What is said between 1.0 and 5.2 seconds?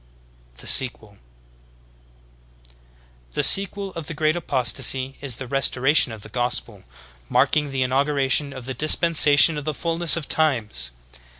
32. The sequel of the Great Apostasy